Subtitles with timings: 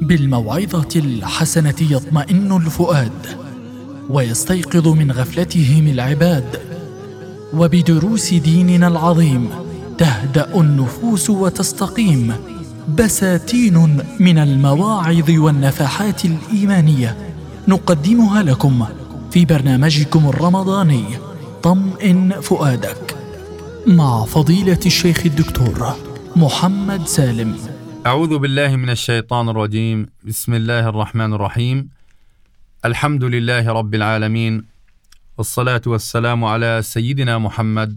[0.00, 3.26] بالموعظة الحسنة يطمئن الفؤاد
[4.10, 6.60] ويستيقظ من غفلتهم العباد.
[7.54, 9.50] وبدروس ديننا العظيم
[9.98, 12.34] تهدأ النفوس وتستقيم.
[12.98, 17.16] بساتين من المواعظ والنفحات الإيمانية
[17.68, 18.84] نقدمها لكم
[19.30, 21.04] في برنامجكم الرمضاني
[21.62, 23.16] طمئن فؤادك.
[23.86, 25.96] مع فضيلة الشيخ الدكتور
[26.36, 27.73] محمد سالم.
[28.06, 30.06] أعوذ بالله من الشيطان الرجيم.
[30.24, 31.88] بسم الله الرحمن الرحيم.
[32.84, 34.64] الحمد لله رب العالمين
[35.38, 37.96] والصلاة والسلام على سيدنا محمد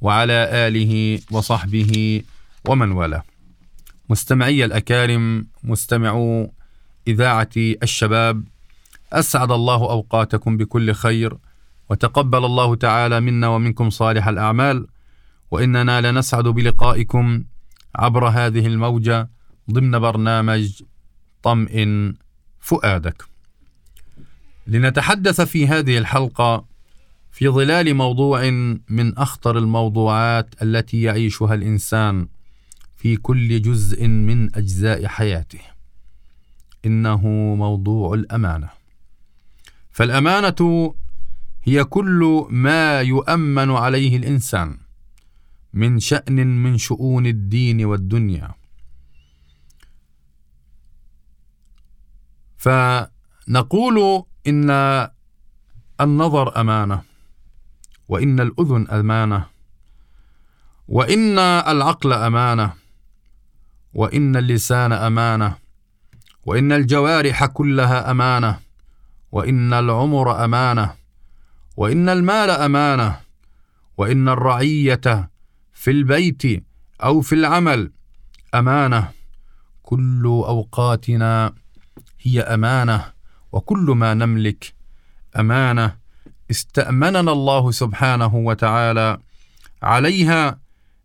[0.00, 2.22] وعلى آله وصحبه
[2.68, 3.22] ومن والاه.
[4.10, 6.52] مستمعي الأكارم مستمعو
[7.08, 8.44] إذاعة الشباب
[9.12, 11.38] أسعد الله أوقاتكم بكل خير
[11.90, 14.86] وتقبل الله تعالى منا ومنكم صالح الأعمال
[15.50, 17.44] وإننا لنسعد بلقائكم
[17.96, 19.37] عبر هذه الموجة
[19.70, 20.82] ضمن برنامج
[21.42, 22.14] طمئن
[22.60, 23.22] فؤادك.
[24.66, 26.64] لنتحدث في هذه الحلقة
[27.32, 28.50] في ظلال موضوع
[28.88, 32.28] من أخطر الموضوعات التي يعيشها الإنسان
[32.96, 35.60] في كل جزء من أجزاء حياته.
[36.86, 38.68] إنه موضوع الأمانة.
[39.90, 40.94] فالأمانة
[41.64, 44.78] هي كل ما يؤمن عليه الإنسان
[45.74, 48.57] من شأن من شؤون الدين والدنيا.
[52.58, 54.70] فنقول إن
[56.00, 57.02] النظر أمانة
[58.08, 59.46] وإن الأذن أمانة
[60.88, 62.72] وإن العقل أمانة
[63.94, 65.54] وإن اللسان أمانة
[66.46, 68.58] وإن الجوارح كلها أمانة
[69.32, 70.94] وإن العمر أمانة
[71.76, 73.16] وإن المال أمانة
[73.96, 75.30] وإن الرعية
[75.72, 76.64] في البيت
[77.02, 77.92] أو في العمل
[78.54, 79.08] أمانة.
[79.82, 81.52] كل أوقاتنا
[82.20, 83.12] هي أمانة
[83.52, 84.74] وكل ما نملك
[85.38, 85.96] أمانة.
[86.50, 89.18] استأمننا الله سبحانه وتعالى
[89.82, 90.58] عليها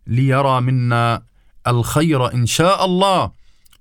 [0.06, 1.22] ليرى منا
[1.66, 3.30] الخير إن شاء الله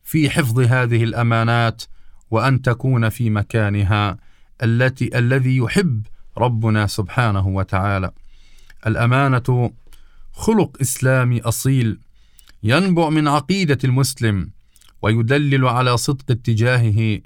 [0.03, 1.83] في حفظ هذه الأمانات
[2.31, 4.17] وأن تكون في مكانها
[4.63, 6.07] التي الذي يحب
[6.37, 8.11] ربنا سبحانه وتعالى.
[8.87, 9.71] الأمانة
[10.33, 11.99] خلق إسلامي أصيل
[12.63, 14.49] ينبع من عقيدة المسلم.
[15.03, 17.19] ويدلل على صدق اتجاهه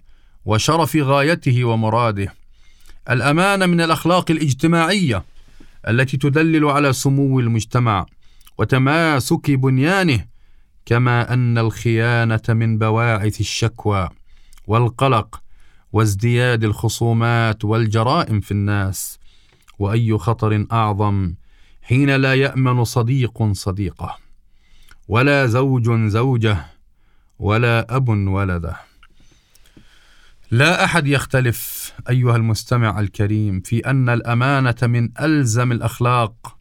[0.46, 2.34] وشرف غايته ومراده.
[3.10, 5.24] الأمانة من الأخلاق الاجتماعية
[5.88, 8.06] التي تدلل على سمو المجتمع
[8.58, 10.26] وتماسك بنيانه
[10.86, 14.10] كما أن الخيانة من بواعث الشكوى
[14.68, 15.42] والقلق
[15.94, 19.20] وازدياد الخصومات والجرائم في الناس.
[19.80, 21.34] وأي خطر أعظم
[21.82, 24.18] حين لا يأمن صديق صديقه
[25.08, 26.77] ولا زوج زوجه
[27.40, 28.76] ولا أب ولده
[30.52, 36.58] لا أحد يختلف أيها المستمع الكريم في أن الأمانة من ألزم الأخلاق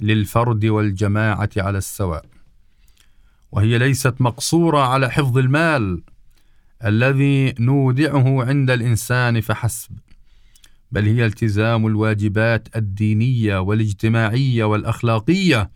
[0.00, 2.24] للفرد والجماعة على السواء
[3.52, 6.02] وهي ليست مقصورة على حفظ المال
[6.84, 9.90] الذي نودعه عند الإنسان فحسب
[10.92, 15.70] بل هي التزام الواجبات الدينية والاجتماعية والأخلاقية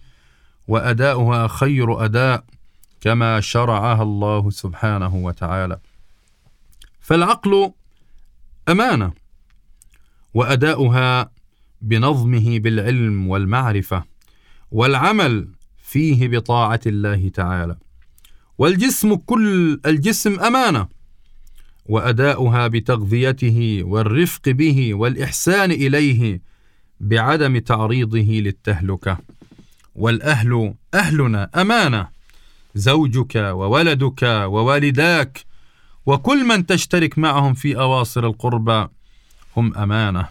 [0.69, 2.45] وأداؤها خير أداء
[3.01, 5.79] كما شرعها الله سبحانه وتعالى.
[7.01, 7.73] فالعقل
[8.69, 9.13] أمانة
[10.35, 11.31] وأداؤها
[11.83, 14.05] بنظمه بالعلم والمعرفة
[14.71, 15.49] والعمل
[15.83, 17.77] فيه بطاعة الله تعالى.
[18.59, 20.89] والجسم كل الجسم أمانة
[21.87, 26.41] وأداؤها بتغذيته والرفق به والإحسان إليه
[27.01, 29.19] بعدم تعريضه للتهلكة.
[29.95, 32.20] والأهل أهلنا أمانة.
[32.75, 35.45] زوجك وولدك ووالداك
[36.07, 38.89] وكل من تشترك معهم في أواصر القربى
[39.57, 40.29] هم أمانة.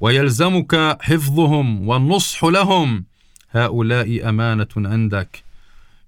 [0.00, 3.04] ويلزمك حفظهم والنصح لهم.
[3.50, 5.42] هؤلاء أمانة عندك.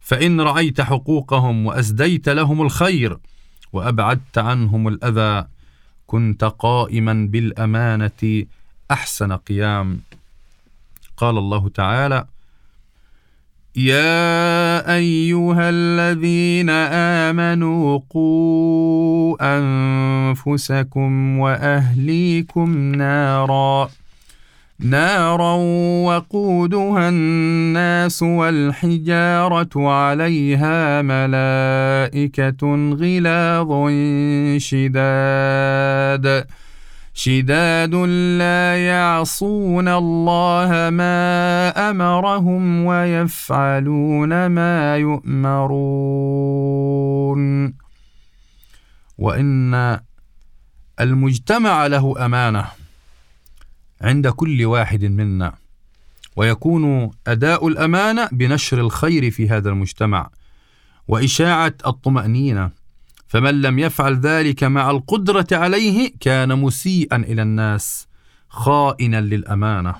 [0.00, 3.18] فإن رعيت حقوقهم وأسديت لهم الخير
[3.72, 5.48] وأبعدت عنهم الأذى
[6.06, 8.44] كنت قائما بالأمانة
[8.90, 10.00] أحسن قيام.
[11.16, 12.26] قال الله تعالى
[13.76, 16.70] يا أيها الذين
[17.30, 23.90] آمنوا قوا أنفسكم وأهليكم نارا
[24.80, 25.54] نارا
[26.06, 32.62] وقودها الناس والحجارة عليها ملائكة
[32.94, 33.90] غلاظ
[34.60, 36.46] شداد.
[37.18, 37.94] شداد
[38.38, 45.76] لا يعصون الله ما أمرهم ويفعلون ما يؤمرون.
[49.18, 50.00] وإن
[51.00, 52.64] المجتمع له أمانة
[54.00, 55.52] عند كل واحد منا
[56.36, 60.30] ويكون أداء الأمانة بنشر الخير في هذا المجتمع
[61.08, 62.85] وإشاعة الطمأنينة.
[63.28, 68.08] فمن لم يفعل ذلك مع القدرة عليه كان مسيئا إلى الناس
[68.48, 69.94] خائنا للأمانة.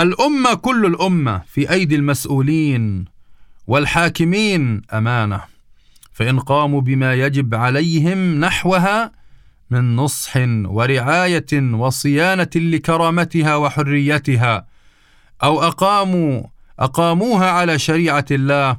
[0.00, 3.04] الأمة كل الأمة في أيدي المسؤولين
[3.66, 5.40] والحاكمين أمانة.
[6.12, 9.12] فإن قاموا بما يجب عليهم نحوها
[9.70, 14.66] من نصح ورعاية وصيانة لكرامتها وحريتها
[15.42, 16.42] أو أقاموا
[16.78, 18.76] أقاموها على شريعة الله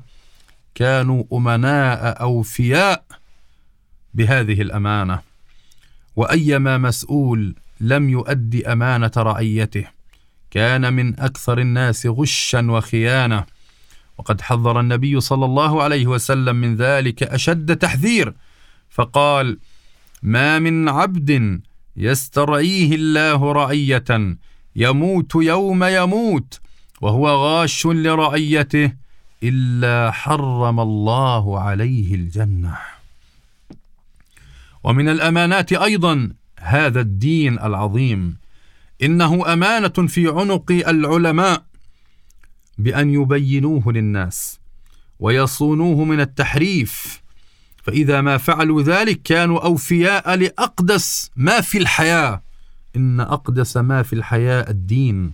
[0.75, 3.04] كانوا أمناء أوفياء
[4.15, 5.19] بهذه الأمانة.
[6.15, 9.85] وأيما مسؤول لم يؤدي أمانة رعيته
[10.51, 13.45] كان من أكثر الناس غشا وخيانة.
[14.17, 18.33] وقد حذر النبي صلى الله عليه وسلم من ذلك أشد تحذير.
[18.89, 19.57] فقال
[20.23, 21.61] ما من عبد
[21.97, 24.37] يسترعيه الله رعية
[24.75, 26.59] يموت يوم يموت
[27.01, 28.91] وهو غاش لرعيته
[29.43, 32.94] إلا حرم الله عليه الجنة.
[34.85, 36.29] ومن الأمانات أيضا
[36.59, 38.37] هذا الدين العظيم.
[39.03, 41.63] إنه أمانة في عنق العلماء
[42.77, 44.59] بأن يبينوه للناس
[45.19, 47.21] ويصونوه من التحريف.
[47.83, 52.41] فإذا ما فعلوا ذلك كانوا أوفياء لأقدس ما في الحياة.
[52.95, 55.31] إن أقدس ما في الحياة الدين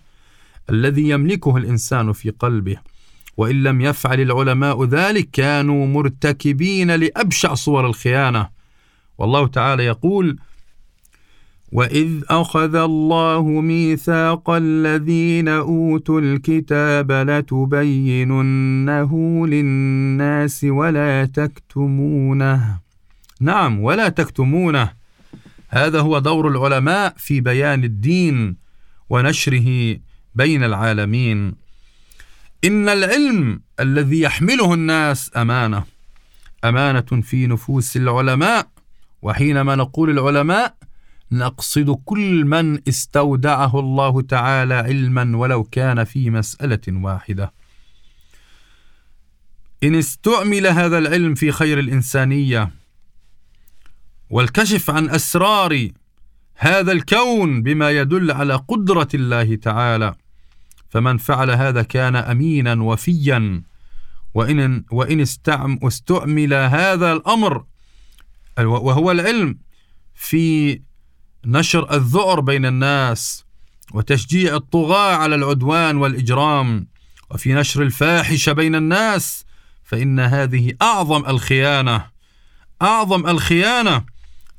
[0.69, 2.77] الذي يملكه الإنسان في قلبه.
[3.37, 8.60] وإن لم يفعل العلماء ذلك كانوا مرتكبين لأبشع صور الخيانة.
[9.21, 10.39] والله تعالى يقول:
[11.71, 19.11] وإذ أخذ الله ميثاق الذين أوتوا الكتاب لتبيننه
[19.47, 22.79] للناس ولا تكتمونه.
[23.41, 24.91] نعم ولا تكتمونه.
[25.69, 28.55] هذا هو دور العلماء في بيان الدين
[29.09, 29.99] ونشره
[30.35, 31.53] بين العالمين.
[32.63, 35.83] إن العلم الذي يحمله الناس أمانة
[36.63, 38.67] أمانة في نفوس العلماء
[39.21, 40.75] وحينما نقول العلماء
[41.31, 47.53] نقصد كل من استودعه الله تعالى علما ولو كان في مسألة واحدة.
[49.83, 52.71] إن استعمل هذا العلم في خير الإنسانية
[54.29, 55.89] والكشف عن أسرار
[56.55, 60.15] هذا الكون بما يدل على قدرة الله تعالى
[60.89, 63.63] فمن فعل هذا كان أمينا وفيا
[64.33, 65.19] وإن وإن
[65.83, 67.63] استعمل هذا الأمر
[68.59, 69.57] وهو العلم
[70.15, 70.81] في
[71.45, 73.45] نشر الذعر بين الناس
[73.93, 76.87] وتشجيع الطغاة على العدوان والإجرام.
[77.31, 79.45] وفي نشر الفاحشة بين الناس
[79.83, 82.05] فإن هذه أعظم الخيانة
[82.81, 84.05] أعظم الخيانة.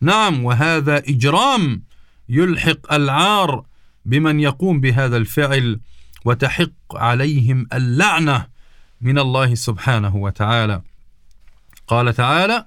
[0.00, 1.82] نعم وهذا إجرام
[2.28, 3.64] يلحق العار
[4.04, 5.80] بمن يقوم بهذا الفعل
[6.24, 8.46] وتحق عليهم اللعنة
[9.00, 10.82] من الله سبحانه وتعالى.
[11.86, 12.66] قال تعالى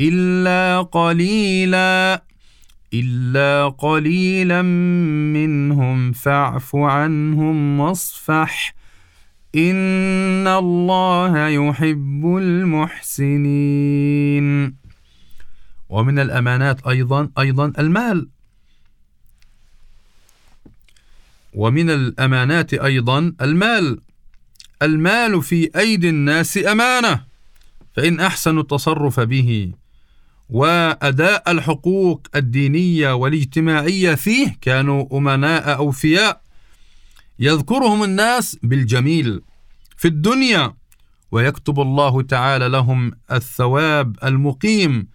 [0.00, 2.22] إلا قليلا
[2.94, 4.62] إلا قليلا
[5.32, 8.74] منهم فاعف عنهم واصفح.
[9.56, 14.46] إن الله يحب المحسنين.
[15.88, 18.28] ومن الأمانات أيضا أيضا المال.
[21.54, 24.00] ومن الأمانات أيضا المال.
[24.82, 27.24] المال في أيدي الناس أمانة
[27.96, 29.72] فإن أحسنوا التصرف به.
[30.50, 36.40] وأداء الحقوق الدينية والاجتماعية فيه كانوا أمناء أوفياء
[37.38, 39.40] يذكرهم الناس بالجميل
[39.96, 40.74] في الدنيا
[41.32, 45.06] ويكتب الله تعالى لهم الثواب المقيم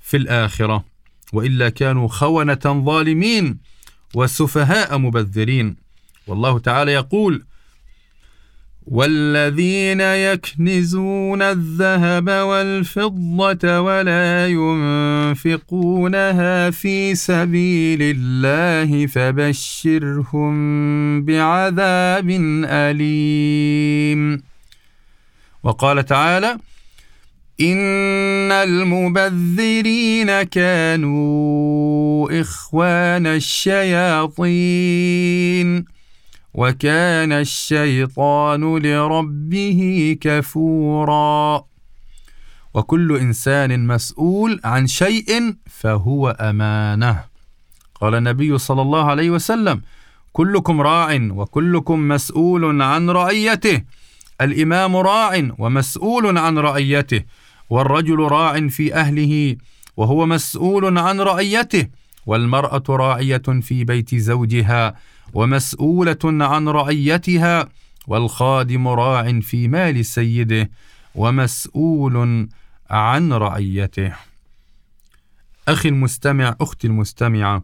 [0.00, 0.84] في الآخرة.
[1.32, 3.58] وإلا كانوا خونة ظالمين
[4.14, 5.76] وسفهاء مبذرين.
[6.26, 7.44] والله تعالى يقول
[8.90, 14.48] والذين يكنزون الذهب والفضة ولا
[15.34, 20.54] ينفقونها في سبيل الله فبشرهم
[21.24, 22.30] بعذاب
[22.64, 24.42] أليم.
[25.62, 26.58] وقال تعالى
[27.60, 34.38] إن المبذرين كانوا إخوان الشياطين.
[36.58, 41.64] وكان الشيطان لربه كفورا.
[42.74, 47.24] وكل إنسان مسؤول عن شيء فهو أمانة.
[48.00, 49.82] قال النبي صلى الله عليه وسلم
[50.32, 53.82] كلكم راع وكلكم مسؤول عن رعيته.
[54.40, 57.22] الإمام راع ومسؤول عن رعيته.
[57.70, 59.56] والرجل راع في أهله
[59.96, 61.86] وهو مسؤول عن رعيته.
[62.28, 64.94] والمرأة راعية في بيت زوجها
[65.34, 67.68] ومسؤولة عن رعيتها
[68.06, 70.70] والخادم راع في مال سيده
[71.14, 72.48] ومسؤول
[72.90, 74.12] عن رعيته.
[75.68, 77.62] أخي المستمع أختي المستمعة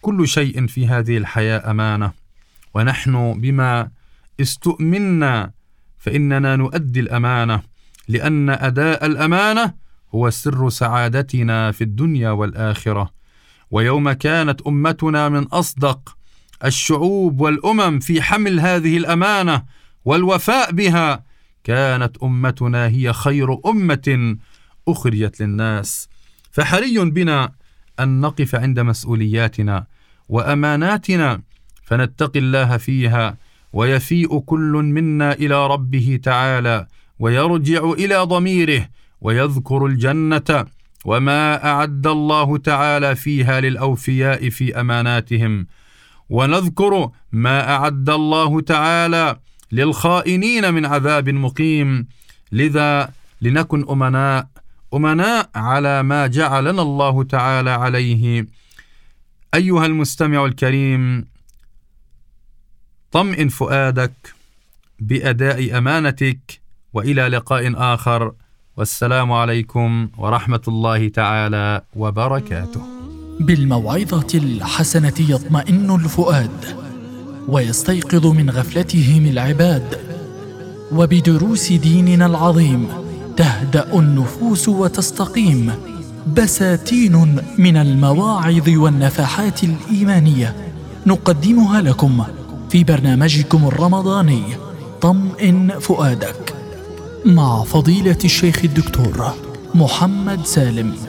[0.00, 2.12] كل شيء في هذه الحياة أمانة
[2.74, 3.90] ونحن بما
[4.40, 5.50] استؤمنا
[5.98, 7.62] فإننا نؤدي الأمانة
[8.08, 9.74] لأن أداء الأمانة
[10.14, 13.17] هو سر سعادتنا في الدنيا والآخرة.
[13.70, 16.16] ويوم كانت أمتنا من أصدق
[16.64, 19.62] الشعوب والأمم في حمل هذه الأمانة
[20.04, 21.24] والوفاء بها
[21.64, 24.36] كانت أمتنا هي خير أمة
[24.88, 26.08] أخرجت للناس.
[26.50, 27.52] فحري بنا
[28.00, 29.86] أن نقف عند مسؤولياتنا
[30.28, 31.42] وأماناتنا
[31.82, 33.36] فنتقي الله فيها
[33.72, 36.86] ويفيء كل منا إلى ربه تعالى
[37.18, 38.88] ويرجع إلى ضميره
[39.20, 40.66] ويذكر الجنة
[41.04, 45.66] وما اعد الله تعالى فيها للاوفياء في اماناتهم
[46.30, 49.36] ونذكر ما اعد الله تعالى
[49.72, 52.06] للخائنين من عذاب مقيم
[52.52, 53.12] لذا
[53.42, 54.48] لنكن امناء
[54.94, 58.46] امناء على ما جعلنا الله تعالى عليه.
[59.54, 61.26] ايها المستمع الكريم
[63.12, 64.34] طمئن فؤادك
[64.98, 66.60] بأداء أمانتك
[66.92, 68.32] وإلى لقاء آخر.
[68.78, 72.80] والسلام عليكم ورحمة الله تعالى وبركاته.
[73.40, 76.64] بالموعظة الحسنة يطمئن الفؤاد
[77.48, 79.98] ويستيقظ من غفلتهم العباد
[80.92, 82.88] وبدروس ديننا العظيم
[83.36, 85.72] تهدأ النفوس وتستقيم
[86.36, 90.56] بساتين من المواعظ والنفحات الإيمانية
[91.06, 92.24] نقدمها لكم
[92.70, 94.42] في برنامجكم الرمضاني
[95.00, 96.57] طمئن فؤادك.
[97.26, 99.32] مع فضيلة الشيخ الدكتور
[99.74, 101.07] محمد سالم.